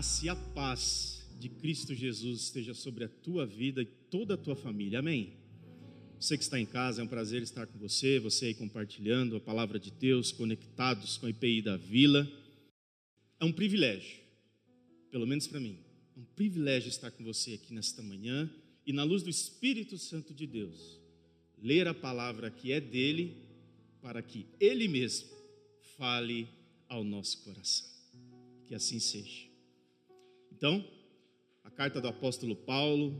[0.00, 4.36] graça e a paz de Cristo Jesus esteja sobre a tua vida e toda a
[4.36, 5.00] tua família.
[5.00, 5.34] Amém.
[6.18, 9.40] Você que está em casa, é um prazer estar com você, você aí compartilhando a
[9.40, 12.26] palavra de Deus, conectados com a IPI da Vila.
[13.38, 14.20] É um privilégio,
[15.10, 15.76] pelo menos para mim,
[16.16, 18.50] é um privilégio estar com você aqui nesta manhã
[18.86, 20.98] e na luz do Espírito Santo de Deus,
[21.62, 23.36] ler a palavra que é dele,
[24.00, 25.28] para que ele mesmo
[25.98, 26.48] fale
[26.88, 27.86] ao nosso coração.
[28.66, 29.49] Que assim seja.
[30.60, 30.86] Então,
[31.64, 33.18] a carta do apóstolo Paulo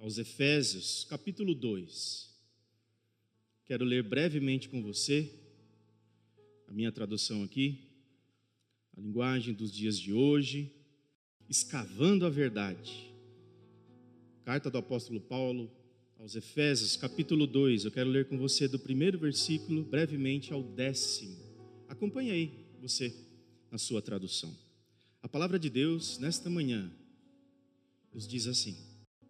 [0.00, 2.28] aos Efésios, capítulo 2.
[3.64, 5.32] Quero ler brevemente com você
[6.66, 7.78] a minha tradução aqui,
[8.96, 10.74] a linguagem dos dias de hoje,
[11.48, 13.14] escavando a verdade.
[14.42, 15.70] Carta do apóstolo Paulo
[16.18, 17.84] aos Efésios, capítulo 2.
[17.84, 21.38] Eu quero ler com você do primeiro versículo brevemente ao décimo.
[21.86, 23.14] Acompanhe aí você
[23.70, 24.69] na sua tradução.
[25.32, 26.90] Palavra de Deus nesta manhã
[28.12, 28.76] nos diz assim: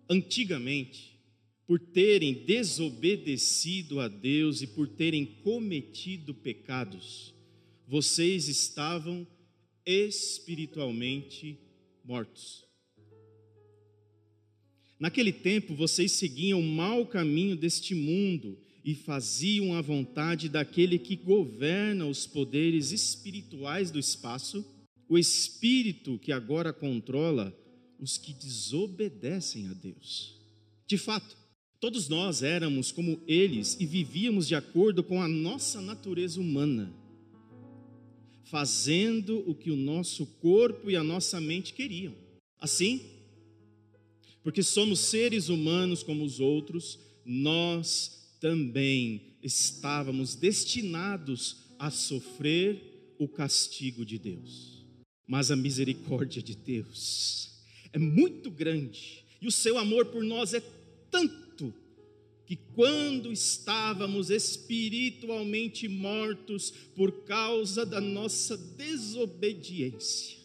[0.09, 1.21] Antigamente,
[1.67, 7.35] por terem desobedecido a Deus e por terem cometido pecados,
[7.87, 9.27] vocês estavam
[9.85, 11.59] espiritualmente
[12.03, 12.65] mortos.
[14.99, 21.15] Naquele tempo vocês seguiam o mau caminho deste mundo e faziam a vontade daquele que
[21.15, 24.65] governa os poderes espirituais do espaço,
[25.11, 27.55] o espírito que agora controla
[27.99, 30.41] os que desobedecem a Deus.
[30.87, 31.37] De fato,
[31.81, 36.95] Todos nós éramos como eles e vivíamos de acordo com a nossa natureza humana,
[38.45, 42.15] fazendo o que o nosso corpo e a nossa mente queriam.
[42.59, 43.01] Assim,
[44.43, 54.05] porque somos seres humanos como os outros, nós também estávamos destinados a sofrer o castigo
[54.05, 54.80] de Deus.
[55.31, 57.53] Mas a misericórdia de Deus
[57.93, 60.61] é muito grande e o seu amor por nós é
[61.09, 61.73] tanto
[62.45, 70.37] que quando estávamos espiritualmente mortos por causa da nossa desobediência,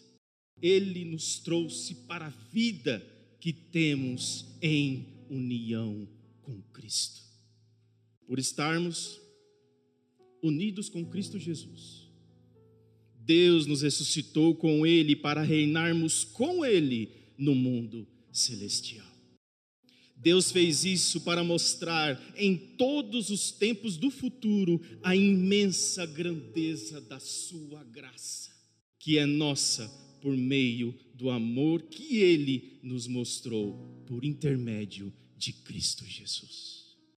[0.62, 3.04] Ele nos trouxe para a vida
[3.40, 6.08] que temos em união
[6.42, 7.22] com Cristo.
[8.24, 9.20] Por estarmos
[10.40, 12.05] unidos com Cristo Jesus,
[13.26, 19.04] Deus nos ressuscitou com Ele para reinarmos com Ele no mundo celestial.
[20.16, 27.18] Deus fez isso para mostrar em todos os tempos do futuro a imensa grandeza da
[27.18, 28.50] Sua graça,
[28.98, 29.88] que é nossa
[30.22, 36.76] por meio do amor que Ele nos mostrou por intermédio de Cristo Jesus.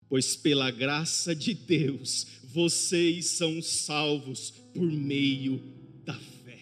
[0.09, 5.61] Pois pela graça de Deus, vocês são salvos por meio
[6.06, 6.59] da fé.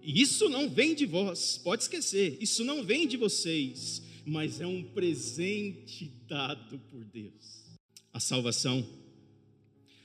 [0.00, 4.66] E isso não vem de vós, pode esquecer, isso não vem de vocês mas é
[4.66, 7.64] um presente dado por Deus.
[8.12, 8.86] A salvação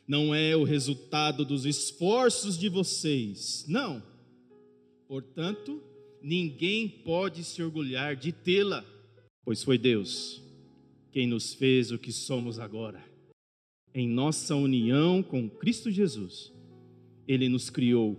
[0.08, 4.02] não é o resultado dos esforços de vocês, não.
[5.08, 5.82] Portanto,
[6.22, 8.86] ninguém pode se orgulhar de tê-la,
[9.44, 10.42] pois foi Deus
[11.12, 13.04] quem nos fez o que somos agora.
[13.94, 16.52] Em nossa união com Cristo Jesus,
[17.28, 18.18] Ele nos criou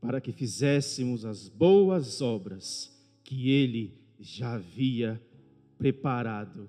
[0.00, 2.90] para que fizéssemos as boas obras
[3.22, 5.20] que Ele já havia
[5.76, 6.68] preparado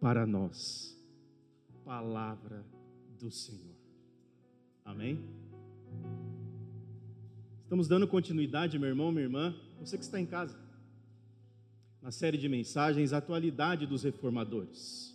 [0.00, 0.96] para nós.
[1.84, 2.64] Palavra
[3.18, 3.76] do Senhor.
[4.84, 5.22] Amém?
[7.62, 10.58] Estamos dando continuidade, meu irmão, minha irmã, você que está em casa,
[12.00, 15.14] na série de mensagens Atualidade dos Reformadores.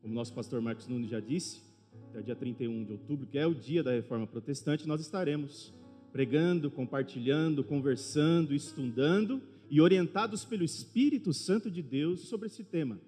[0.00, 1.62] Como nosso pastor Marcos Nunes já disse,
[2.08, 5.74] até o dia 31 de outubro, que é o dia da Reforma Protestante, nós estaremos
[6.14, 13.00] pregando, compartilhando, conversando, estudando e orientados pelo Espírito Santo de Deus sobre esse tema,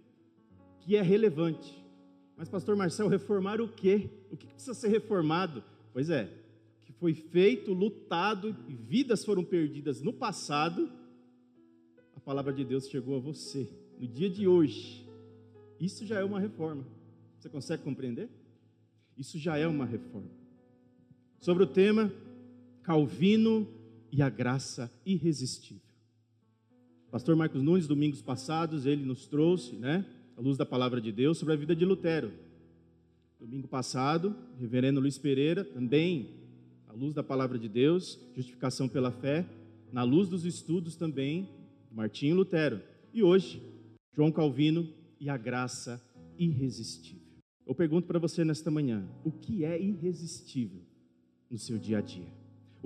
[0.80, 1.72] que é relevante.
[2.36, 4.10] Mas, pastor Marcel, reformar o quê?
[4.28, 5.62] O que precisa ser reformado?
[5.92, 6.28] Pois é,
[6.84, 10.90] que foi feito, lutado e vidas foram perdidas no passado,
[12.16, 13.70] a palavra de Deus chegou a você
[14.00, 15.08] no dia de hoje.
[15.78, 16.84] Isso já é uma reforma.
[17.38, 18.28] Você consegue compreender?
[19.16, 20.30] Isso já é uma reforma.
[21.38, 22.10] Sobre o tema
[22.86, 23.66] Calvino
[24.12, 25.82] e a graça irresistível.
[27.10, 30.06] Pastor Marcos Nunes, domingos passados, ele nos trouxe, né,
[30.36, 32.30] a luz da palavra de Deus sobre a vida de Lutero.
[33.40, 36.30] Domingo passado, reverendo Luiz Pereira, também
[36.86, 39.44] a luz da palavra de Deus, justificação pela fé,
[39.92, 41.48] na luz dos estudos também,
[41.90, 42.80] Martinho Lutero.
[43.12, 43.60] E hoje,
[44.14, 44.88] João Calvino
[45.18, 46.00] e a graça
[46.38, 47.26] irresistível.
[47.66, 50.82] Eu pergunto para você nesta manhã, o que é irresistível
[51.50, 52.35] no seu dia a dia?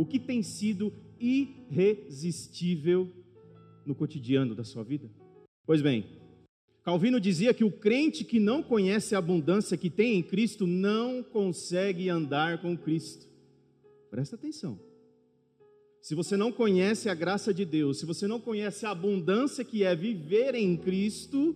[0.01, 3.07] O que tem sido irresistível
[3.85, 5.11] no cotidiano da sua vida?
[5.67, 6.07] Pois bem,
[6.83, 11.23] Calvino dizia que o crente que não conhece a abundância que tem em Cristo não
[11.23, 13.29] consegue andar com Cristo.
[14.11, 14.81] Presta atenção.
[16.01, 19.85] Se você não conhece a graça de Deus, se você não conhece a abundância que
[19.85, 21.55] é viver em Cristo,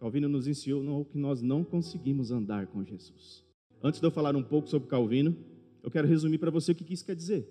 [0.00, 3.44] Calvino nos ensinou que nós não conseguimos andar com Jesus.
[3.80, 5.36] Antes de eu falar um pouco sobre Calvino,
[5.82, 7.48] eu quero resumir para você o que isso quer dizer.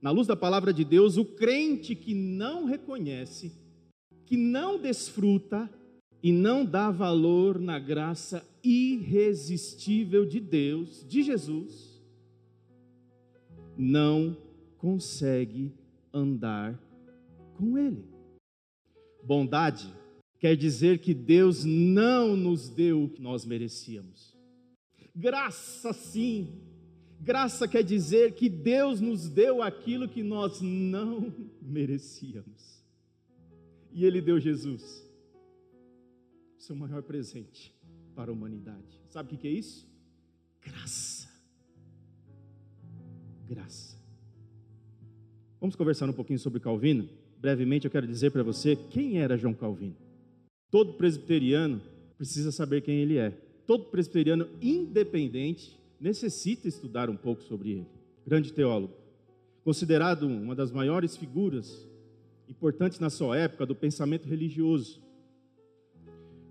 [0.00, 3.52] Na luz da palavra de Deus, o crente que não reconhece,
[4.26, 5.70] que não desfruta
[6.22, 12.02] e não dá valor na graça irresistível de Deus, de Jesus,
[13.76, 14.36] não
[14.78, 15.72] consegue
[16.12, 16.78] andar
[17.54, 18.04] com Ele.
[19.22, 19.92] Bondade
[20.38, 24.34] quer dizer que Deus não nos deu o que nós merecíamos.
[25.14, 26.63] Graça, sim.
[27.24, 31.32] Graça quer dizer que Deus nos deu aquilo que nós não
[31.62, 32.84] merecíamos.
[33.94, 35.02] E Ele deu Jesus,
[36.58, 37.74] seu maior presente
[38.14, 39.00] para a humanidade.
[39.08, 39.88] Sabe o que é isso?
[40.60, 41.30] Graça.
[43.48, 43.96] Graça.
[45.58, 47.08] Vamos conversar um pouquinho sobre Calvino?
[47.38, 49.96] Brevemente eu quero dizer para você quem era João Calvino.
[50.70, 51.80] Todo presbiteriano
[52.18, 53.30] precisa saber quem ele é.
[53.66, 57.86] Todo presbiteriano independente necessita estudar um pouco sobre ele.
[58.26, 58.92] Grande teólogo,
[59.64, 61.88] considerado uma das maiores figuras
[62.46, 65.02] importantes na sua época do pensamento religioso.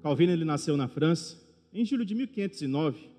[0.02, 1.40] Calvino ele nasceu na França
[1.72, 3.10] em julho de 1509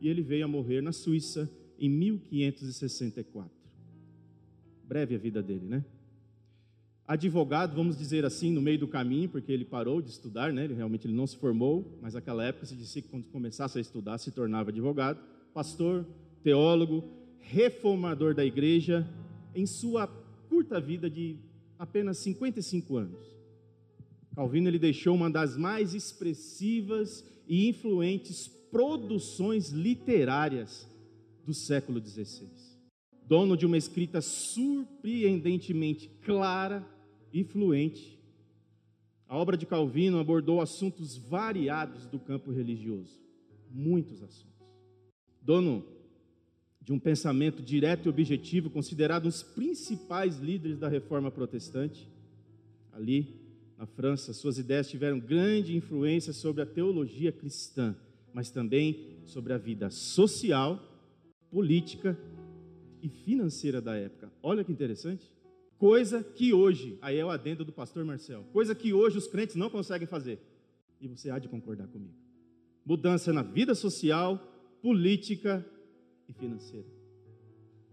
[0.00, 1.48] e ele veio a morrer na Suíça
[1.78, 3.56] em 1564
[4.88, 5.84] breve a vida dele, né?
[7.06, 10.64] Advogado, vamos dizer assim, no meio do caminho, porque ele parou de estudar, né?
[10.64, 13.80] Ele realmente ele não se formou, mas naquela época se disse que quando começasse a
[13.80, 15.20] estudar se tornava advogado,
[15.58, 16.06] pastor,
[16.40, 17.02] teólogo,
[17.40, 19.04] reformador da igreja,
[19.52, 20.06] em sua
[20.48, 21.36] curta vida de
[21.76, 23.36] apenas 55 anos.
[24.36, 30.88] Calvino ele deixou uma das mais expressivas e influentes produções literárias
[31.44, 32.48] do século XVI
[33.26, 36.86] dono de uma escrita surpreendentemente clara
[37.32, 38.16] e fluente.
[39.26, 43.20] A obra de Calvino abordou assuntos variados do campo religioso,
[43.70, 44.47] muitos assuntos.
[45.48, 45.82] Dono
[46.82, 52.06] de um pensamento direto e objetivo, considerado um dos principais líderes da reforma protestante,
[52.92, 53.34] ali
[53.78, 57.96] na França, suas ideias tiveram grande influência sobre a teologia cristã,
[58.30, 60.82] mas também sobre a vida social,
[61.50, 62.18] política
[63.02, 64.30] e financeira da época.
[64.42, 65.32] Olha que interessante.
[65.78, 69.56] Coisa que hoje, aí é o adendo do pastor Marcel, coisa que hoje os crentes
[69.56, 70.40] não conseguem fazer.
[71.00, 72.12] E você há de concordar comigo.
[72.84, 74.57] Mudança na vida social,
[74.88, 75.62] política
[76.26, 76.86] e financeira.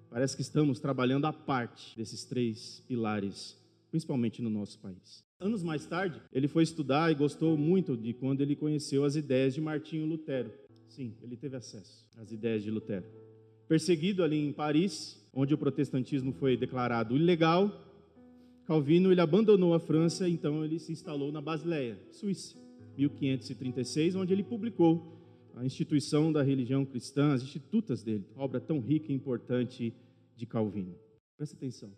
[0.10, 3.62] Parece que estamos trabalhando à parte desses três pilares,
[3.92, 5.22] principalmente no nosso país.
[5.38, 9.54] Anos mais tarde, ele foi estudar e gostou muito de quando ele conheceu as ideias
[9.54, 10.54] de Martinho Lutero.
[10.88, 13.04] Sim, ele teve acesso às ideias de Lutero.
[13.68, 17.70] Perseguido ali em Paris, onde o protestantismo foi declarado ilegal,
[18.66, 22.56] Calvino ele abandonou a França, então ele se instalou na Basileia, Suíça,
[22.98, 25.25] 1536, onde ele publicou
[25.56, 29.94] a instituição da religião cristã, as institutas dele, obra tão rica e importante
[30.36, 30.96] de Calvino.
[31.38, 31.92] Presta atenção.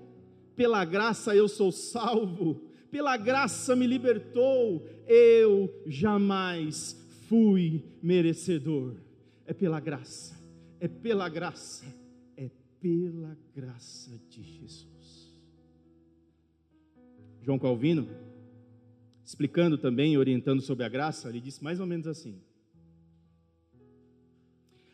[0.55, 6.97] pela graça eu sou salvo, pela graça me libertou, eu jamais
[7.29, 8.95] fui merecedor.
[9.47, 10.37] É pela graça,
[10.81, 11.87] é pela graça,
[12.37, 12.51] é
[12.81, 15.35] pela graça de Jesus.
[17.43, 18.09] João Calvino,
[19.25, 22.41] explicando também, orientando sobre a graça, ele disse mais ou menos assim: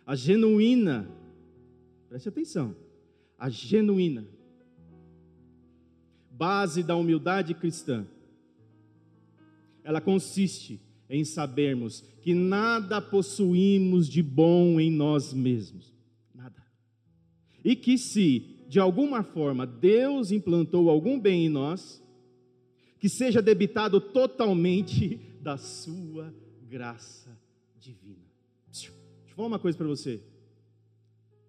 [0.04, 1.08] a genuína,
[2.10, 2.76] preste atenção,
[3.38, 4.26] a genuína
[6.42, 8.04] base da humildade cristã,
[9.84, 15.94] ela consiste em sabermos que nada possuímos de bom em nós mesmos,
[16.34, 16.60] nada.
[17.64, 22.02] E que se, de alguma forma, Deus implantou algum bem em nós,
[22.98, 26.34] que seja debitado totalmente da sua
[26.68, 27.38] graça
[27.78, 28.26] divina.
[28.68, 28.94] Deixa eu
[29.36, 30.20] falar uma coisa para você.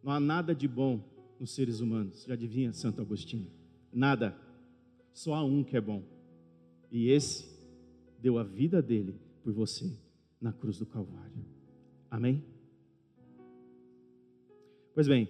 [0.03, 1.03] Não há nada de bom
[1.39, 2.25] nos seres humanos.
[2.27, 3.47] Já adivinha, Santo Agostinho?
[3.91, 4.42] Nada.
[5.13, 6.03] Só há um que é bom.
[6.91, 7.47] E esse
[8.19, 9.91] deu a vida dele por você
[10.41, 11.45] na cruz do Calvário.
[12.09, 12.43] Amém?
[14.93, 15.27] Pois bem,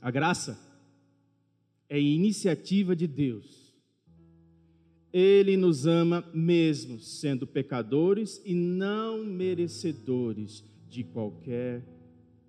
[0.00, 0.58] a graça
[1.88, 3.74] é iniciativa de Deus.
[5.12, 11.84] Ele nos ama mesmo sendo pecadores e não merecedores de qualquer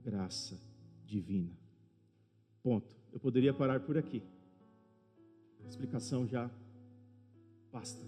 [0.04, 0.60] graça
[1.06, 1.52] divina.
[2.62, 2.96] Ponto.
[3.12, 4.22] Eu poderia parar por aqui.
[5.70, 6.50] Explicação já
[7.72, 8.02] basta.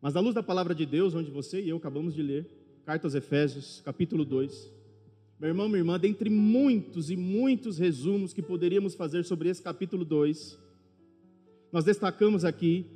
[0.00, 2.46] Mas à luz da palavra de Deus, onde você e eu acabamos de ler,
[2.84, 4.70] carta aos Efésios, capítulo 2.
[5.38, 10.04] Meu irmão, minha irmã, dentre muitos e muitos resumos que poderíamos fazer sobre esse capítulo
[10.04, 10.58] 2,
[11.72, 12.86] nós destacamos aqui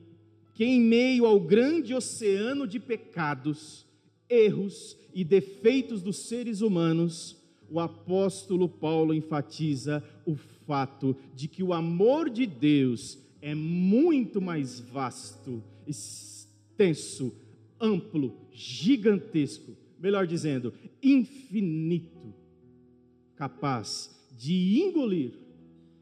[0.55, 3.87] que em meio ao grande oceano de pecados,
[4.29, 7.36] erros e defeitos dos seres humanos,
[7.71, 14.81] o apóstolo Paulo enfatiza o fato de que o amor de Deus é muito mais
[14.81, 17.33] vasto, extenso,
[17.81, 22.35] amplo, gigantesco, melhor dizendo, infinito,
[23.37, 25.33] capaz de engolir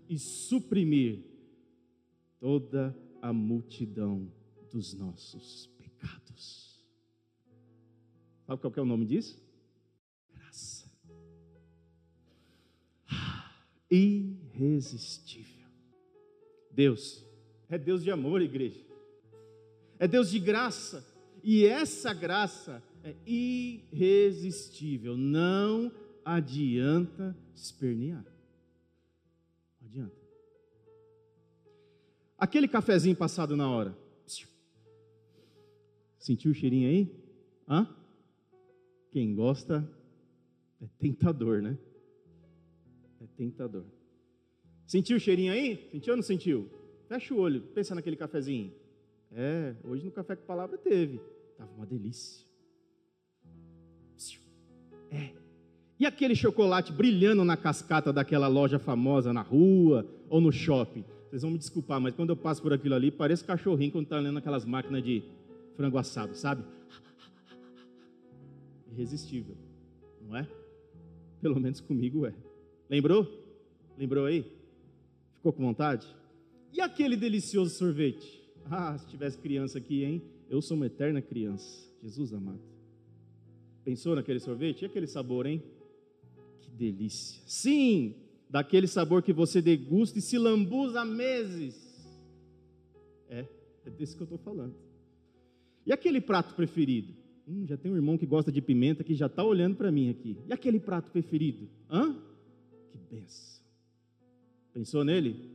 [0.08, 1.20] e suprimir
[2.40, 4.30] toda a multidão
[4.70, 6.84] dos nossos pecados.
[8.46, 9.43] Sabe qual é o nome disso?
[13.94, 15.68] Irresistível.
[16.70, 17.24] Deus
[17.68, 18.84] é Deus de amor, igreja
[19.98, 21.02] é Deus de graça,
[21.42, 25.90] e essa graça é irresistível, não
[26.24, 28.24] adianta espernear.
[29.80, 30.16] Não adianta.
[32.38, 33.96] Aquele cafezinho passado na hora.
[36.18, 37.14] Sentiu o cheirinho aí?
[37.68, 37.86] Hã?
[39.10, 39.86] Quem gosta
[40.80, 41.78] é tentador, né?
[43.36, 43.84] Tentador.
[44.86, 45.88] Sentiu o cheirinho aí?
[45.90, 46.68] Sentiu ou não sentiu?
[47.08, 48.72] Fecha o olho, pensa naquele cafezinho.
[49.32, 51.20] É, hoje no Café com Palavra teve.
[51.56, 52.44] Tava uma delícia.
[55.10, 55.30] É.
[55.98, 61.04] E aquele chocolate brilhando na cascata daquela loja famosa na rua ou no shopping?
[61.28, 64.18] Vocês vão me desculpar, mas quando eu passo por aquilo ali, parece cachorrinho quando está
[64.18, 65.22] lendo aquelas máquinas de
[65.76, 66.64] frango assado, sabe?
[68.92, 69.56] Irresistível,
[70.20, 70.48] não é?
[71.40, 72.34] Pelo menos comigo é.
[72.88, 73.26] Lembrou?
[73.98, 74.44] Lembrou aí?
[75.34, 76.06] Ficou com vontade?
[76.72, 78.42] E aquele delicioso sorvete?
[78.70, 80.22] Ah, se tivesse criança aqui, hein?
[80.48, 81.88] Eu sou uma eterna criança.
[82.02, 82.60] Jesus amado.
[83.84, 84.82] Pensou naquele sorvete?
[84.82, 85.62] E aquele sabor, hein?
[86.60, 87.42] Que delícia.
[87.46, 88.14] Sim,
[88.48, 91.76] daquele sabor que você degusta e se lambuza meses.
[93.28, 93.46] É,
[93.84, 94.74] é desse que eu estou falando.
[95.86, 97.12] E aquele prato preferido?
[97.46, 100.08] Hum, já tem um irmão que gosta de pimenta que já está olhando para mim
[100.08, 100.38] aqui.
[100.48, 101.68] E aquele prato preferido?
[101.90, 102.16] Hã?
[103.10, 103.62] Benção.
[104.72, 105.50] Pensou nele?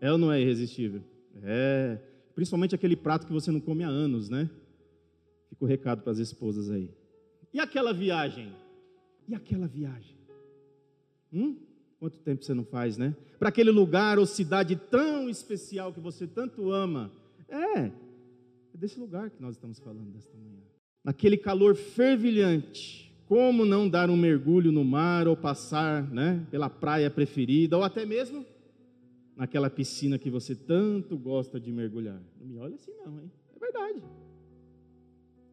[0.00, 1.02] É ou não é irresistível?
[1.42, 1.98] É.
[2.34, 4.48] Principalmente aquele prato que você não come há anos, né?
[5.48, 6.90] Fica o recado para as esposas aí.
[7.52, 8.52] E aquela viagem?
[9.26, 10.16] E aquela viagem?
[11.32, 11.56] Hum?
[11.98, 13.16] Quanto tempo você não faz, né?
[13.38, 17.10] Para aquele lugar ou cidade tão especial que você tanto ama.
[17.48, 17.92] É, é
[18.74, 20.62] desse lugar que nós estamos falando desta manhã.
[21.04, 23.07] Naquele calor fervilhante.
[23.28, 28.06] Como não dar um mergulho no mar ou passar né, pela praia preferida, ou até
[28.06, 28.46] mesmo
[29.36, 32.20] naquela piscina que você tanto gosta de mergulhar.
[32.40, 33.30] Não me olha assim, não, hein?
[33.54, 34.02] É verdade.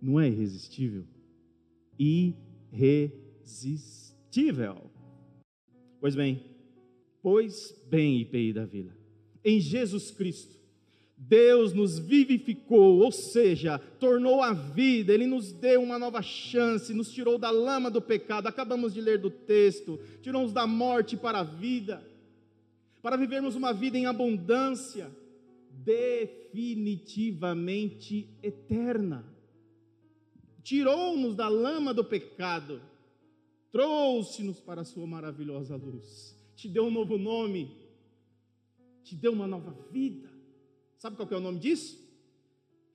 [0.01, 1.03] Não é irresistível?
[2.00, 4.89] Irresistível.
[6.00, 6.41] Pois bem,
[7.22, 8.96] pois bem, IPI da Vila,
[9.44, 10.55] em Jesus Cristo,
[11.17, 17.10] Deus nos vivificou, ou seja, tornou a vida, Ele nos deu uma nova chance, nos
[17.12, 21.43] tirou da lama do pecado, acabamos de ler do texto, tirou-nos da morte para a
[21.43, 22.05] vida,
[23.01, 25.10] para vivermos uma vida em abundância,
[25.72, 29.25] definitivamente eterna.
[30.63, 32.81] Tirou-nos da lama do pecado,
[33.72, 37.72] trouxe-nos para a Sua maravilhosa luz, te deu um novo nome,
[39.01, 40.35] te deu uma nova vida
[41.05, 42.03] Sabe qual é o nome disso?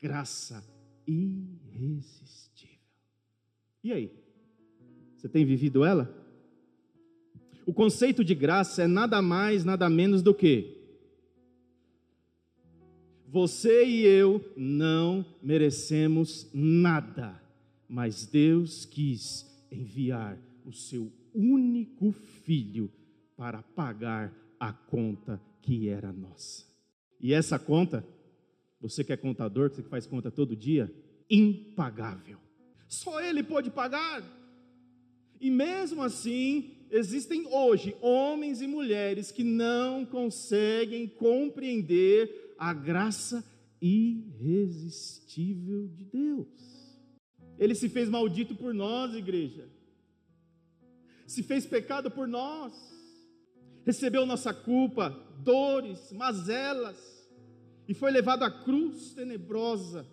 [0.02, 0.64] Graça
[1.07, 2.81] irresistível.
[3.85, 4.11] E aí?
[5.17, 6.12] Você tem vivido ela?
[7.64, 10.76] O conceito de graça é nada mais, nada menos do que
[13.29, 17.40] você e eu não merecemos nada,
[17.88, 20.37] mas Deus quis enviar
[20.67, 22.90] o seu único filho
[23.37, 26.70] para pagar a conta que era nossa.
[27.21, 28.05] E essa conta,
[28.81, 30.93] você que é contador, você que faz conta todo dia,
[31.29, 32.39] impagável.
[32.89, 34.23] Só ele pode pagar.
[35.41, 43.45] E mesmo assim, existem hoje homens e mulheres que não conseguem compreender a graça
[43.81, 46.49] irresistível de Deus.
[47.59, 49.69] Ele se fez maldito por nós, igreja.
[51.27, 53.00] Se fez pecado por nós.
[53.85, 57.29] Recebeu nossa culpa, dores, mazelas
[57.89, 60.07] e foi levado à cruz tenebrosa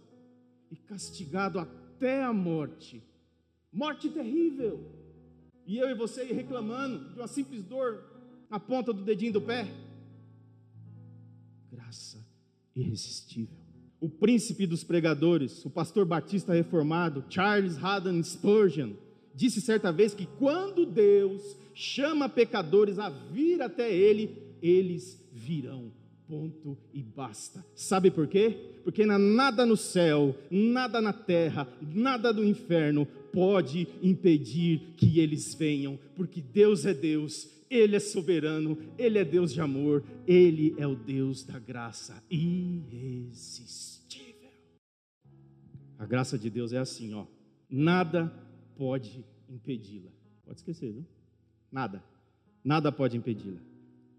[0.71, 3.03] e castigado até a morte.
[3.71, 4.91] Morte terrível.
[5.65, 8.03] E eu e você reclamando de uma simples dor
[8.49, 9.67] na ponta do dedinho do pé.
[11.69, 12.25] Graça
[12.75, 13.57] irresistível.
[13.99, 18.93] O príncipe dos pregadores, o pastor batista reformado, Charles Haddon Spurgeon,
[19.37, 25.91] disse certa vez que quando Deus chama pecadores a vir até Ele, eles virão
[26.27, 27.63] ponto e basta.
[27.75, 28.57] Sabe por quê?
[28.83, 35.99] Porque nada no céu, nada na terra, nada do inferno pode impedir que eles venham,
[36.15, 40.95] porque Deus é Deus, Ele é soberano, Ele é Deus de amor, Ele é o
[40.95, 44.49] Deus da graça irresistível.
[45.99, 47.25] A graça de Deus é assim, ó,
[47.69, 48.46] nada
[48.77, 50.11] pode impedi-la.
[50.45, 51.05] Pode esquecer, viu?
[51.71, 52.03] Nada,
[52.63, 53.59] nada pode impedi-la.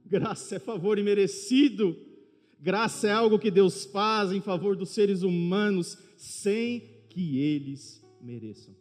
[0.04, 1.96] Graça é favor imerecido.
[2.60, 8.74] Graça é algo que Deus faz em favor dos seres humanos sem que eles mereçam.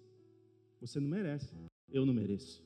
[0.82, 1.54] Você não merece,
[1.92, 2.64] eu não mereço.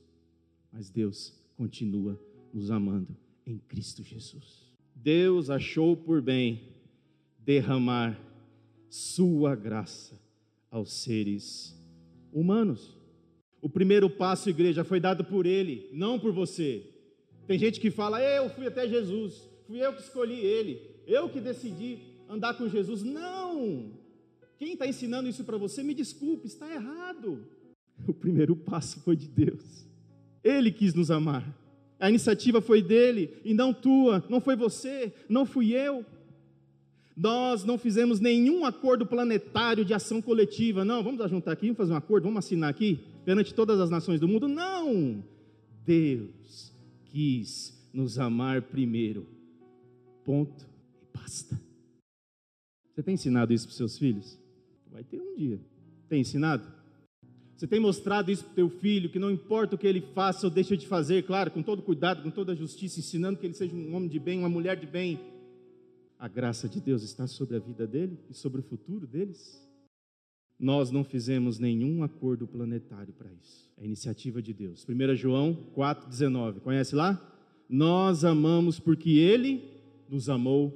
[0.72, 2.20] Mas Deus continua
[2.54, 4.72] nos amando em Cristo Jesus.
[4.96, 6.70] Deus achou por bem
[7.40, 8.20] derramar
[8.90, 10.20] sua graça
[10.70, 11.76] aos seres
[12.32, 13.01] humanos.
[13.62, 16.84] O primeiro passo, igreja, foi dado por Ele, não por você.
[17.48, 21.40] Tem gente que fala, eu fui até Jesus, fui eu que escolhi ele, eu que
[21.40, 23.04] decidi andar com Jesus.
[23.04, 23.92] Não!
[24.58, 27.46] Quem está ensinando isso para você, me desculpe, está errado.
[28.08, 29.86] O primeiro passo foi de Deus.
[30.44, 31.46] Ele quis nos amar.
[32.00, 36.04] A iniciativa foi dele e não tua, não foi você, não fui eu.
[37.16, 40.84] Nós não fizemos nenhum acordo planetário de ação coletiva.
[40.84, 44.20] Não, vamos juntar aqui, vamos fazer um acordo, vamos assinar aqui perante todas as nações
[44.20, 44.48] do mundo.
[44.48, 45.24] Não!
[45.86, 46.74] Deus
[47.06, 49.28] quis nos amar primeiro.
[50.24, 50.66] Ponto
[51.02, 51.60] e basta.
[52.94, 54.38] Você tem ensinado isso para seus filhos?
[54.92, 55.60] Vai ter um dia.
[56.08, 56.82] Tem ensinado?
[57.56, 60.48] Você tem mostrado isso para o teu filho, que não importa o que ele faça
[60.48, 63.76] ou deixe de fazer, claro, com todo cuidado, com toda justiça, ensinando que ele seja
[63.76, 65.20] um homem de bem, uma mulher de bem.
[66.18, 69.62] A graça de Deus está sobre a vida dele e sobre o futuro deles.
[70.62, 73.68] Nós não fizemos nenhum acordo planetário para isso.
[73.76, 74.86] É iniciativa de Deus.
[74.88, 76.60] 1 João 4,19.
[76.60, 77.20] Conhece lá?
[77.68, 79.64] Nós amamos porque Ele
[80.08, 80.72] nos amou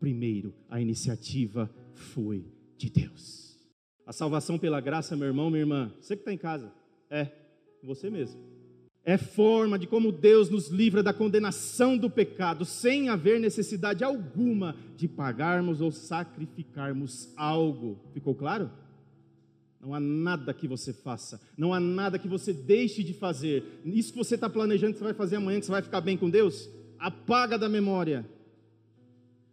[0.00, 0.52] primeiro.
[0.68, 2.44] A iniciativa foi
[2.76, 3.56] de Deus.
[4.04, 6.72] A salvação pela graça, meu irmão, minha irmã, você que está em casa,
[7.08, 7.30] é
[7.80, 8.40] você mesmo.
[9.04, 14.74] É forma de como Deus nos livra da condenação do pecado, sem haver necessidade alguma
[14.96, 18.00] de pagarmos ou sacrificarmos algo.
[18.12, 18.68] Ficou claro?
[19.80, 23.80] Não há nada que você faça, não há nada que você deixe de fazer.
[23.84, 26.16] Isso que você está planejando que você vai fazer amanhã, que você vai ficar bem
[26.16, 28.28] com Deus, apaga da memória.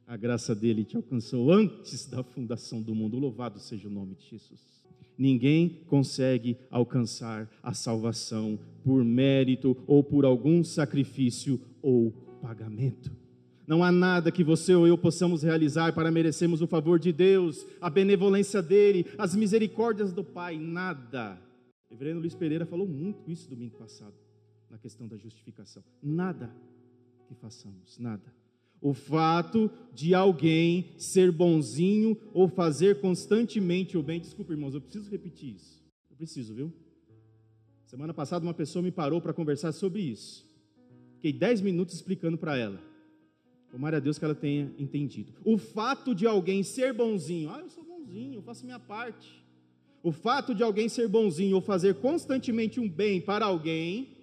[0.07, 3.17] A graça dele te alcançou antes da fundação do mundo.
[3.17, 4.75] Louvado seja o nome de Jesus.
[5.17, 12.11] Ninguém consegue alcançar a salvação por mérito ou por algum sacrifício ou
[12.41, 13.24] pagamento.
[13.67, 17.65] Não há nada que você ou eu possamos realizar para merecermos o favor de Deus,
[17.81, 21.39] a benevolência dEle, as misericórdias do Pai, nada.
[21.89, 24.13] O reverendo Luiz Pereira falou muito isso domingo passado.
[24.69, 25.83] na questão da justificação.
[26.01, 26.53] Nada
[27.27, 28.33] que façamos, nada.
[28.81, 34.19] O fato de alguém ser bonzinho ou fazer constantemente o bem.
[34.19, 35.81] Desculpa, irmãos, eu preciso repetir isso.
[36.09, 36.73] Eu preciso, viu?
[37.85, 40.45] Semana passada uma pessoa me parou para conversar sobre isso.
[41.15, 42.79] Fiquei dez minutos explicando para ela.
[43.75, 45.33] Tomara a Deus que ela tenha entendido.
[45.43, 49.43] O fato de alguém ser bonzinho, ah, eu sou bonzinho, eu faço minha parte.
[50.01, 54.15] O fato de alguém ser bonzinho ou fazer constantemente um bem para alguém,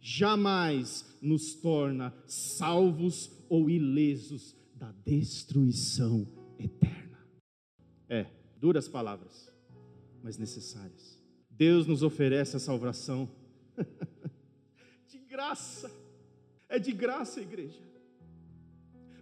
[0.00, 6.26] jamais nos torna salvos ou ilesos da destruição
[6.58, 7.18] eterna.
[8.08, 8.24] É,
[8.58, 9.52] duras palavras,
[10.22, 11.22] mas necessárias.
[11.50, 13.28] Deus nos oferece a salvação
[15.06, 15.92] de graça.
[16.70, 17.92] É de graça, igreja.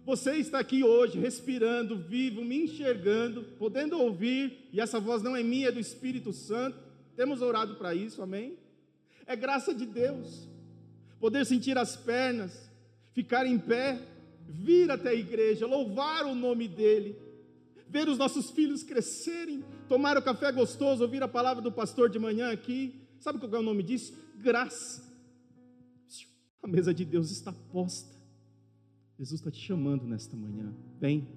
[0.05, 5.41] Você está aqui hoje, respirando, vivo, me enxergando, podendo ouvir, e essa voz não é
[5.41, 6.77] minha, é do Espírito Santo.
[7.15, 8.57] Temos orado para isso, amém?
[9.25, 10.45] É graça de Deus.
[11.21, 12.69] Poder sentir as pernas,
[13.13, 14.01] ficar em pé,
[14.45, 17.15] vir até a igreja, louvar o nome dEle,
[17.87, 22.19] ver os nossos filhos crescerem, tomar o café gostoso, ouvir a palavra do pastor de
[22.19, 22.93] manhã aqui.
[23.19, 24.13] Sabe qual é o nome disso?
[24.35, 25.01] Graça.
[26.61, 28.12] A mesa de Deus está posta.
[29.17, 30.73] Jesus está te chamando nesta manhã.
[30.99, 31.27] Vem,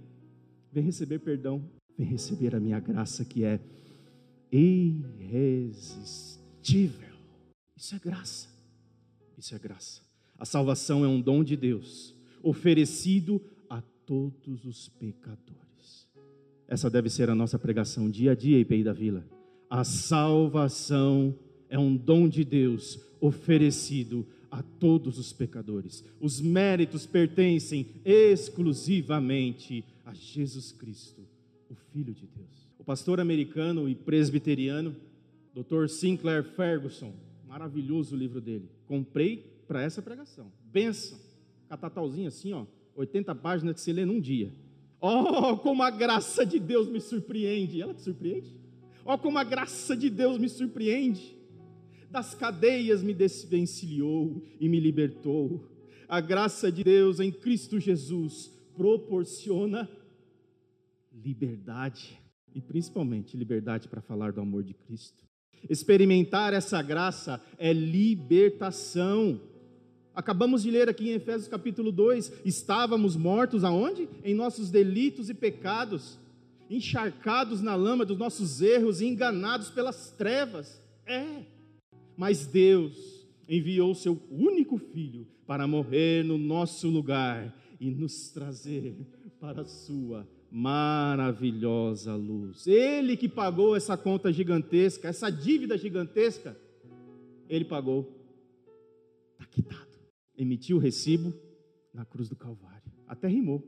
[0.72, 1.62] vem receber perdão,
[1.96, 3.60] vem receber a minha graça que é
[4.50, 5.96] irresistível.
[7.76, 8.48] Isso é graça.
[9.36, 10.00] Isso é graça.
[10.38, 16.08] A salvação é um dom de Deus, oferecido a todos os pecadores.
[16.68, 19.24] Essa deve ser a nossa pregação dia a dia, IPI da Vila.
[19.68, 26.02] A salvação é um dom de Deus oferecido a todos os pecadores.
[26.18, 31.20] Os méritos pertencem exclusivamente a Jesus Cristo,
[31.68, 32.70] o Filho de Deus.
[32.78, 34.96] O pastor americano e presbiteriano,
[35.54, 35.88] Dr.
[35.88, 37.12] Sinclair Ferguson,
[37.46, 38.70] maravilhoso o livro dele.
[38.86, 40.50] Comprei para essa pregação.
[40.72, 41.18] Benção.
[41.68, 42.64] Catatalzinho assim, ó,
[42.94, 44.50] 80 páginas que se lê num dia.
[44.98, 47.82] Oh, como a graça de Deus me surpreende.
[47.82, 48.54] Ela te surpreende?
[49.04, 51.35] Oh, como a graça de Deus me surpreende
[52.10, 55.68] das cadeias me desvencilhou e me libertou.
[56.08, 59.88] A graça de Deus em Cristo Jesus proporciona
[61.12, 62.20] liberdade
[62.54, 65.24] e principalmente liberdade para falar do amor de Cristo.
[65.68, 69.40] Experimentar essa graça é libertação.
[70.14, 74.08] Acabamos de ler aqui em Efésios capítulo 2, estávamos mortos aonde?
[74.24, 76.18] Em nossos delitos e pecados,
[76.70, 80.80] encharcados na lama dos nossos erros e enganados pelas trevas.
[81.04, 81.42] É,
[82.16, 88.96] mas Deus enviou seu único filho para morrer no nosso lugar e nos trazer
[89.38, 92.66] para a sua maravilhosa luz.
[92.66, 96.58] Ele que pagou essa conta gigantesca, essa dívida gigantesca,
[97.48, 98.12] ele pagou.
[99.32, 99.86] Está quitado.
[100.36, 101.32] Emitiu o recibo
[101.92, 102.92] na cruz do Calvário.
[103.06, 103.62] Até rimou.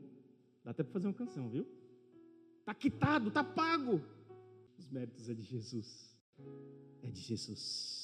[0.63, 1.65] Dá até para fazer uma canção, viu?
[2.59, 4.01] Está quitado, está pago.
[4.77, 6.15] Os méritos é de Jesus.
[7.01, 7.98] É de Jesus.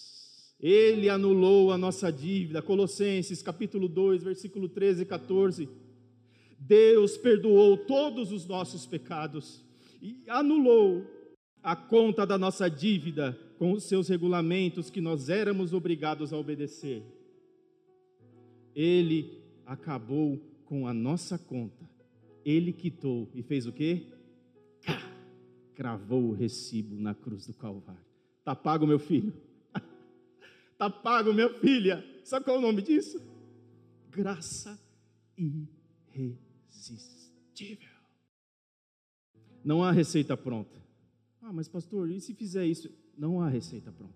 [0.60, 2.62] Ele anulou a nossa dívida.
[2.62, 5.70] Colossenses capítulo 2, versículo 13 e 14.
[6.58, 9.64] Deus perdoou todos os nossos pecados
[10.02, 11.06] e anulou
[11.62, 17.04] a conta da nossa dívida com os seus regulamentos que nós éramos obrigados a obedecer.
[18.76, 21.90] Ele acabou com a nossa conta.
[22.44, 24.04] Ele quitou e fez o quê?
[25.74, 28.06] Cravou o recibo na cruz do Calvário.
[28.44, 29.34] Tá pago, meu filho.
[30.76, 32.04] Está pago, minha filha.
[32.26, 33.22] Sabe qual é o nome disso?
[34.12, 34.78] Graça
[36.14, 37.90] irresistível.
[39.64, 40.84] Não há receita pronta.
[41.42, 42.90] Ah, mas pastor, e se fizer isso?
[43.18, 44.14] Não há receita pronta.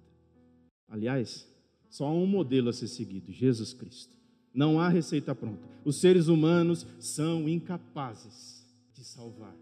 [0.90, 1.48] Aliás,
[1.90, 4.14] só há um modelo a ser seguido: Jesus Cristo.
[4.54, 5.66] Não há receita pronta.
[5.86, 9.56] Os seres humanos são incapazes de salvar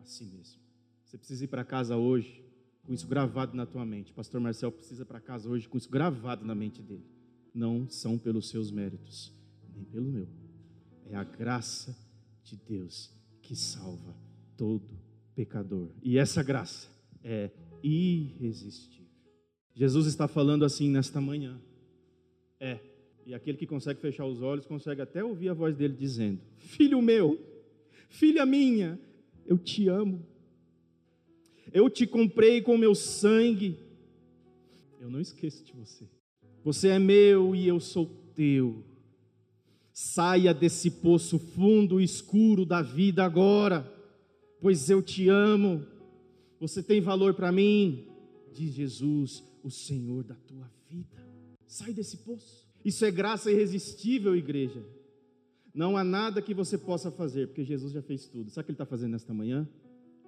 [0.00, 0.60] a si mesmo.
[1.04, 2.43] Você precisa ir para casa hoje
[2.84, 4.12] com isso gravado na tua mente.
[4.12, 7.04] Pastor Marcel precisa para casa hoje com isso gravado na mente dele.
[7.54, 9.32] Não são pelos seus méritos,
[9.74, 10.28] nem pelo meu.
[11.06, 11.96] É a graça
[12.42, 14.14] de Deus que salva
[14.56, 14.88] todo
[15.34, 15.90] pecador.
[16.02, 16.88] E essa graça
[17.22, 17.50] é
[17.82, 19.04] irresistível.
[19.74, 21.60] Jesus está falando assim nesta manhã.
[22.60, 22.78] É,
[23.26, 27.00] e aquele que consegue fechar os olhos consegue até ouvir a voz dele dizendo: Filho
[27.02, 27.38] meu,
[28.08, 28.98] filha minha,
[29.46, 30.24] eu te amo.
[31.74, 33.76] Eu te comprei com meu sangue.
[35.00, 36.08] Eu não esqueço de você.
[36.62, 38.84] Você é meu e eu sou teu.
[39.92, 43.92] Saia desse poço fundo e escuro da vida agora,
[44.60, 45.84] pois eu te amo.
[46.60, 48.06] Você tem valor para mim,
[48.52, 51.28] diz Jesus, o Senhor da tua vida.
[51.66, 52.64] Sai desse poço.
[52.84, 54.84] Isso é graça irresistível, igreja.
[55.74, 58.50] Não há nada que você possa fazer, porque Jesus já fez tudo.
[58.50, 59.68] Sabe o que Ele está fazendo nesta manhã?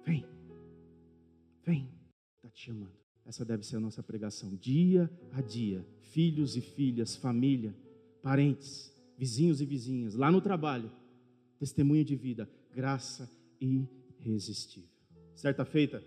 [0.05, 0.25] Vem,
[1.67, 1.89] vem,
[2.37, 2.95] está te chamando.
[3.25, 5.85] Essa deve ser a nossa pregação, dia a dia.
[5.99, 7.75] Filhos e filhas, família,
[8.23, 10.89] parentes, vizinhos e vizinhas, lá no trabalho.
[11.59, 14.89] Testemunho de vida, graça irresistível.
[15.35, 16.01] Certa feita,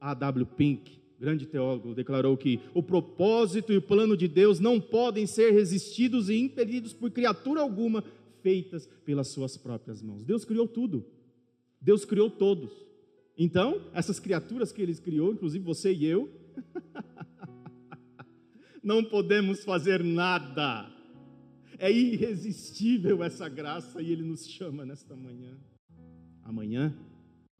[0.00, 0.46] A.W.
[0.46, 5.50] Pink, grande teólogo, declarou que o propósito e o plano de Deus não podem ser
[5.50, 8.04] resistidos e impedidos por criatura alguma
[8.40, 10.22] feitas pelas suas próprias mãos.
[10.22, 11.04] Deus criou tudo.
[11.80, 12.91] Deus criou todos.
[13.36, 16.30] Então, essas criaturas que ele criou, inclusive você e eu,
[18.82, 20.90] não podemos fazer nada.
[21.78, 25.58] É irresistível essa graça e ele nos chama nesta manhã.
[26.42, 26.94] Amanhã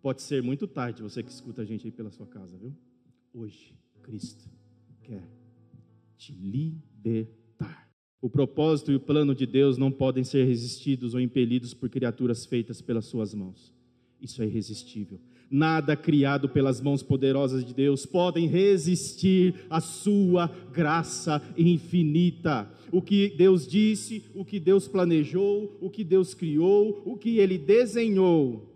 [0.01, 2.73] pode ser muito tarde, você que escuta a gente aí pela sua casa, viu?
[3.33, 4.45] Hoje, Cristo
[5.03, 5.27] quer
[6.17, 7.91] te libertar.
[8.21, 12.45] O propósito e o plano de Deus não podem ser resistidos ou impelidos por criaturas
[12.45, 13.75] feitas pelas suas mãos.
[14.21, 15.21] Isso é irresistível.
[15.53, 22.69] Nada criado pelas mãos poderosas de Deus podem resistir à sua graça infinita.
[22.91, 27.59] O que Deus disse, o que Deus planejou, o que Deus criou, o que ele
[27.59, 28.75] desenhou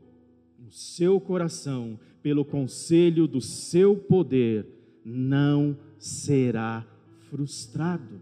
[0.59, 4.67] no seu coração, pelo conselho do seu poder,
[5.03, 6.87] não será
[7.31, 8.21] frustrado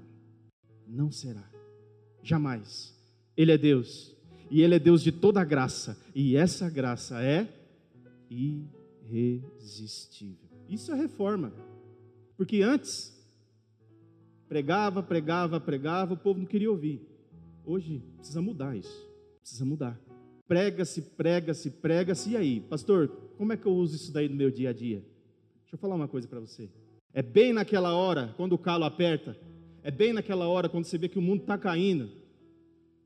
[0.94, 1.44] não será.
[2.22, 2.94] Jamais.
[3.36, 4.14] Ele é Deus.
[4.50, 5.98] E Ele é Deus de toda graça.
[6.14, 7.48] E essa graça é
[8.34, 10.48] irresistível.
[10.68, 11.52] Isso é reforma.
[12.36, 13.12] Porque antes,
[14.48, 17.00] pregava, pregava, pregava, o povo não queria ouvir.
[17.64, 19.08] Hoje, precisa mudar isso.
[19.40, 20.00] Precisa mudar.
[20.46, 22.30] Prega-se, prega-se, prega-se.
[22.30, 24.98] E aí, pastor, como é que eu uso isso daí no meu dia a dia?
[25.62, 26.68] Deixa eu falar uma coisa para você.
[27.12, 29.38] É bem naquela hora, quando o calo aperta,
[29.82, 32.10] é bem naquela hora quando você vê que o mundo está caindo.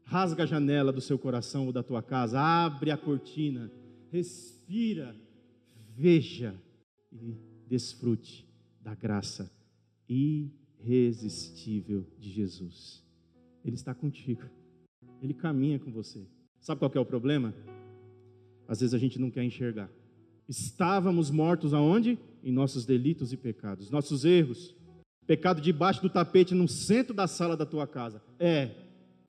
[0.04, 3.70] Rasga a janela do seu coração ou da tua casa, abre a cortina,
[4.10, 4.57] respira,
[5.96, 6.54] veja
[7.12, 7.34] e
[7.66, 8.46] desfrute
[8.80, 9.50] da graça
[10.08, 13.02] irresistível de Jesus.
[13.64, 14.42] Ele está contigo,
[15.22, 16.26] ele caminha com você.
[16.60, 17.54] Sabe qual é o problema?
[18.66, 19.90] Às vezes a gente não quer enxergar.
[20.48, 22.18] Estávamos mortos aonde?
[22.42, 24.76] Em nossos delitos e pecados, nossos erros,
[25.28, 28.22] Pecado debaixo do tapete no centro da sala da tua casa.
[28.38, 28.70] É.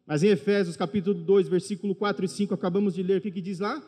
[0.07, 3.41] Mas em Efésios capítulo 2, versículo 4 e 5, acabamos de ler, o que, que
[3.41, 3.83] diz lá?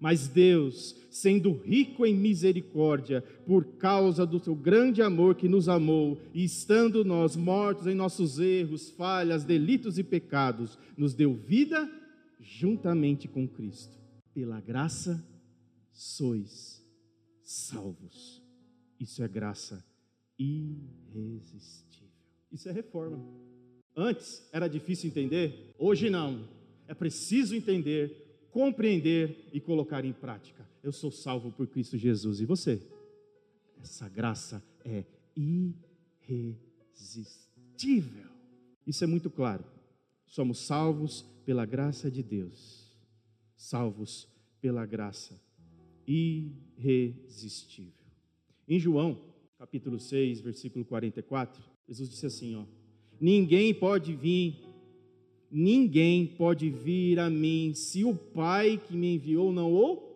[0.00, 6.18] Mas Deus, sendo rico em misericórdia, por causa do seu grande amor que nos amou,
[6.32, 11.88] e estando nós mortos em nossos erros, falhas, delitos e pecados, nos deu vida
[12.40, 13.98] juntamente com Cristo.
[14.32, 15.22] Pela graça
[15.92, 16.82] sois
[17.42, 18.42] salvos.
[18.98, 19.84] Isso é graça
[20.38, 22.08] irresistível.
[22.50, 23.22] Isso é reforma.
[23.94, 26.48] Antes era difícil entender, hoje não.
[26.88, 30.68] É preciso entender, compreender e colocar em prática.
[30.82, 32.82] Eu sou salvo por Cristo Jesus e você?
[33.82, 35.04] Essa graça é
[35.36, 38.30] irresistível.
[38.86, 39.64] Isso é muito claro.
[40.26, 42.90] Somos salvos pela graça de Deus.
[43.56, 44.28] Salvos
[44.60, 45.40] pela graça
[46.06, 47.92] irresistível.
[48.66, 49.20] Em João,
[49.58, 52.64] capítulo 6, versículo 44, Jesus disse assim, ó:
[53.20, 54.64] Ninguém pode vir,
[55.50, 60.10] ninguém pode vir a mim se o Pai que me enviou não o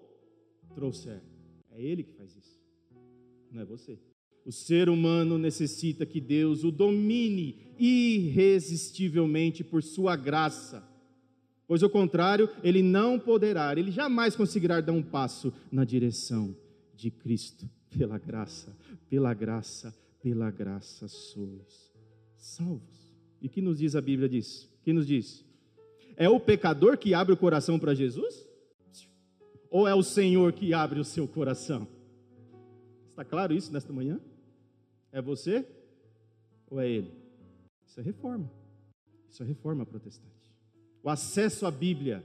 [0.75, 1.20] trouxer.
[1.73, 2.61] É ele que faz isso.
[3.51, 3.99] Não é você.
[4.44, 10.87] O ser humano necessita que Deus o domine irresistivelmente por sua graça.
[11.66, 16.55] Pois ao contrário, ele não poderá, ele jamais conseguirá dar um passo na direção
[16.94, 18.77] de Cristo pela graça,
[19.09, 21.92] pela graça, pela graça sois
[22.37, 23.14] salvos.
[23.40, 24.73] E que nos diz a Bíblia disso?
[24.85, 25.44] Que nos diz?
[26.16, 28.47] É o pecador que abre o coração para Jesus?
[29.70, 31.88] Ou é o Senhor que abre o seu coração?
[33.11, 34.20] Está claro isso nesta manhã?
[35.11, 35.66] É você
[36.70, 37.12] ou é ele?
[37.87, 38.51] Isso é reforma.
[39.29, 40.31] Isso é reforma protestante.
[41.03, 42.25] O acesso à Bíblia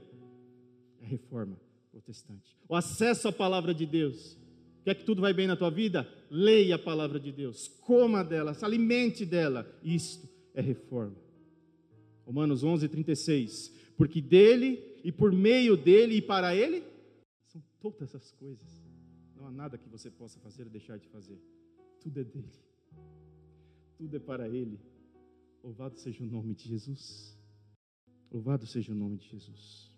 [1.00, 1.58] é reforma
[1.90, 2.56] protestante.
[2.68, 4.38] O acesso à palavra de Deus
[4.84, 6.08] Quer que tudo vai bem na tua vida?
[6.30, 9.66] Leia a palavra de Deus, coma dela, se alimente dela.
[9.82, 11.16] Isto é reforma.
[12.30, 13.74] Romanos 11, 36.
[13.96, 16.84] Porque dele e por meio dele e para ele
[17.48, 18.84] são todas as coisas.
[19.36, 21.36] Não há nada que você possa fazer ou deixar de fazer.
[22.00, 22.52] Tudo é dele.
[23.98, 24.78] Tudo é para ele.
[25.64, 27.36] Louvado seja o nome de Jesus.
[28.30, 29.90] Louvado seja o nome de Jesus.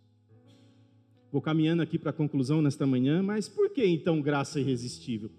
[1.31, 5.31] Vou caminhando aqui para a conclusão nesta manhã, mas por que então graça irresistível?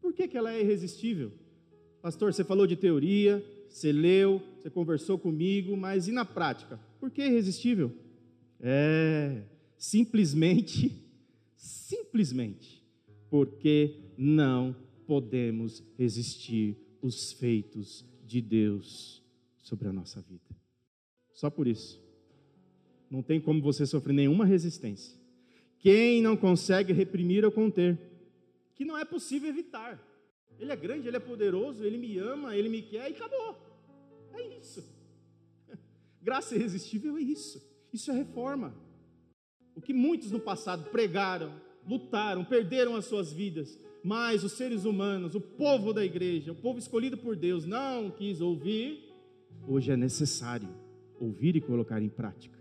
[0.00, 1.32] Por que, que ela é irresistível?
[2.00, 6.78] Pastor, você falou de teoria, você leu, você conversou comigo, mas e na prática?
[7.00, 7.92] Por que irresistível?
[8.60, 9.42] É,
[9.76, 10.92] simplesmente,
[11.58, 12.80] simplesmente,
[13.28, 14.76] porque não
[15.08, 19.20] podemos resistir os feitos de Deus
[19.58, 20.56] sobre a nossa vida.
[21.32, 22.00] Só por isso.
[23.10, 25.18] Não tem como você sofrer nenhuma resistência.
[25.80, 27.98] Quem não consegue reprimir ou conter,
[28.76, 30.00] que não é possível evitar.
[30.60, 33.63] Ele é grande, ele é poderoso, ele me ama, ele me quer e acabou.
[34.34, 34.84] É isso.
[36.22, 37.62] Graça irresistível é isso.
[37.92, 38.74] Isso é reforma.
[39.74, 41.52] O que muitos no passado pregaram,
[41.86, 46.78] lutaram, perderam as suas vidas, mas os seres humanos, o povo da igreja, o povo
[46.78, 49.12] escolhido por Deus, não quis ouvir,
[49.66, 50.68] hoje é necessário
[51.20, 52.58] ouvir e colocar em prática.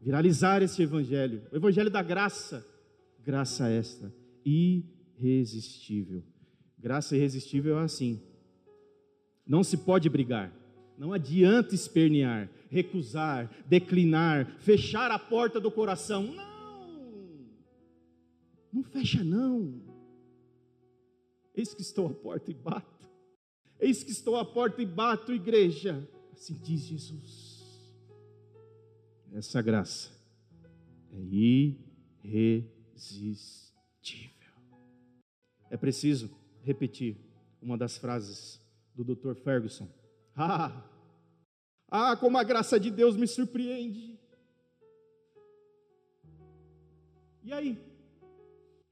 [0.00, 2.66] Viralizar esse evangelho, o evangelho da graça,
[3.24, 4.12] graça esta,
[4.44, 6.22] irresistível.
[6.78, 8.20] Graça irresistível é assim.
[9.46, 10.52] Não se pode brigar,
[10.96, 16.22] não adianta espernear, recusar, declinar, fechar a porta do coração.
[16.22, 16.52] Não!
[18.72, 19.82] Não fecha, não.
[21.54, 23.06] Eis que estou à porta e bato.
[23.78, 26.08] Eis que estou à porta e bato, igreja.
[26.32, 27.92] Assim diz Jesus.
[29.32, 30.10] Essa graça
[31.10, 31.18] é
[32.24, 33.72] irresistível.
[35.68, 36.30] É preciso
[36.62, 37.18] repetir
[37.60, 38.61] uma das frases
[38.94, 39.34] do Dr.
[39.34, 39.88] Ferguson.
[40.34, 40.82] Ah,
[41.90, 44.18] ah, como a graça de Deus me surpreende.
[47.44, 47.78] E aí?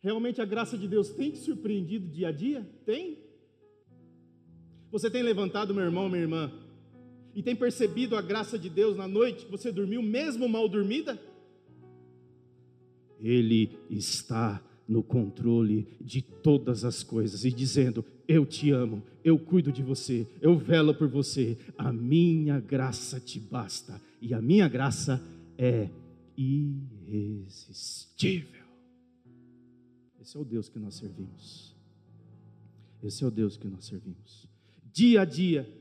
[0.02, 2.62] Realmente a graça de Deus tem te surpreendido dia a dia?
[2.84, 3.18] Tem?
[4.90, 6.52] Você tem levantado, meu irmão, minha irmã,
[7.34, 11.18] e tem percebido a graça de Deus na noite que você dormiu, mesmo mal dormida?
[13.18, 19.70] Ele está no controle de todas as coisas e dizendo: Eu te amo, eu cuido
[19.70, 25.22] de você, eu velo por você, a minha graça te basta, e a minha graça
[25.56, 25.88] é
[26.36, 28.64] irresistível.
[30.20, 31.72] Esse é o Deus que nós servimos.
[33.00, 34.48] Esse é o Deus que nós servimos.
[34.92, 35.72] Dia a dia,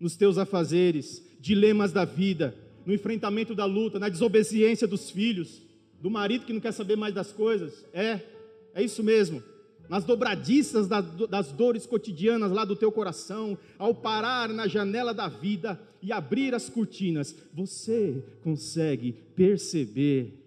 [0.00, 5.62] nos teus afazeres, dilemas da vida, no enfrentamento da luta, na desobediência dos filhos,
[6.00, 7.84] do marido que não quer saber mais das coisas.
[7.92, 8.36] É,
[8.78, 9.42] é isso mesmo.
[9.88, 15.80] Nas dobradiças das dores cotidianas lá do teu coração, ao parar na janela da vida
[16.00, 20.44] e abrir as cortinas, você consegue perceber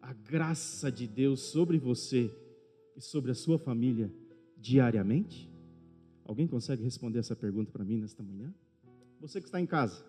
[0.00, 2.30] a graça de Deus sobre você
[2.96, 4.10] e sobre a sua família
[4.56, 5.50] diariamente?
[6.24, 8.54] Alguém consegue responder essa pergunta para mim nesta manhã?
[9.20, 10.02] Você que está em casa,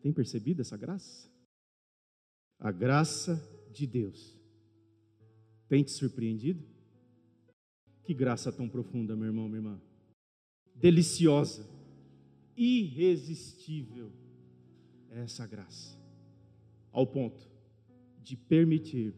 [0.00, 1.28] tem percebido essa graça?
[2.58, 4.37] A graça de Deus
[5.68, 6.64] tem te surpreendido?
[8.02, 9.80] Que graça tão profunda, meu irmão, minha irmã.
[10.74, 11.68] Deliciosa,
[12.56, 14.10] irresistível
[15.10, 15.96] é essa graça,
[16.92, 17.48] ao ponto
[18.22, 19.14] de permitir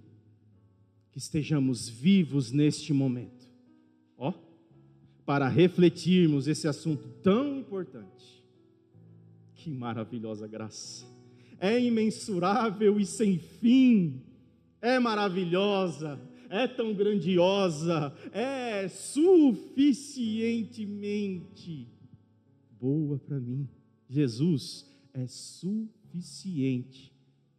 [1.10, 3.46] que estejamos vivos neste momento,
[4.16, 4.32] ó,
[5.24, 8.44] para refletirmos esse assunto tão importante.
[9.54, 11.06] Que maravilhosa graça!
[11.58, 14.22] É imensurável e sem fim,
[14.80, 16.18] é maravilhosa,
[16.50, 21.86] é tão grandiosa, é suficientemente
[22.80, 23.68] boa para mim.
[24.08, 24.84] Jesus
[25.14, 27.12] é suficiente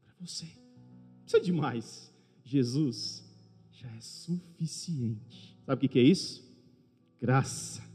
[0.03, 0.45] para você.
[0.45, 2.13] Não precisa de mais.
[2.43, 3.23] Jesus
[3.71, 5.57] já é suficiente.
[5.65, 6.43] Sabe o que é isso?
[7.21, 7.89] Graça.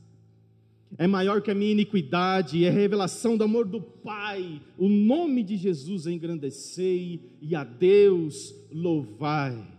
[0.97, 4.63] É maior que a minha iniquidade, é revelação do amor do Pai.
[4.79, 9.76] O nome de Jesus engrandecei e a Deus louvai.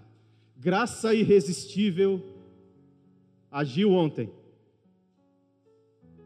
[0.59, 2.23] Graça irresistível
[3.51, 4.31] agiu ontem,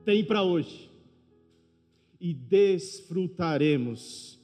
[0.06, 0.90] tem para hoje,
[2.20, 4.40] e desfrutaremos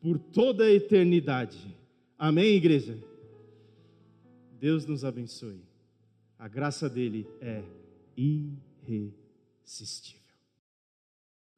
[0.00, 1.58] por toda a eternidade.
[2.18, 2.98] Amém, igreja?
[4.58, 5.60] Deus nos abençoe.
[6.38, 7.62] A graça dele é
[8.16, 10.20] irresistível.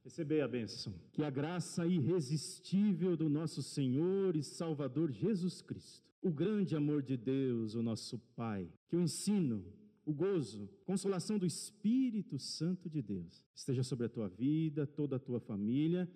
[0.05, 0.93] Recebei a bênção.
[1.13, 7.17] Que a graça irresistível do nosso Senhor e Salvador Jesus Cristo, o grande amor de
[7.17, 9.65] Deus, o nosso Pai, que o ensino,
[10.07, 15.19] o gozo, consolação do Espírito Santo de Deus, esteja sobre a tua vida, toda a
[15.19, 16.09] tua família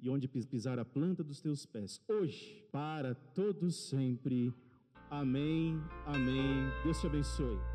[0.00, 4.52] e onde pisar a planta dos teus pés, hoje, para todos sempre.
[5.08, 6.68] Amém, amém.
[6.82, 7.71] Deus te abençoe.